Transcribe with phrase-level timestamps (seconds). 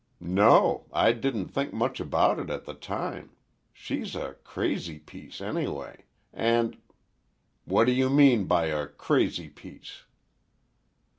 [0.19, 6.81] "No; I didn't think much about it at the time—she's a crazy piece anyway—and—"
[7.65, 10.05] "What do you mean by a crazy piece?"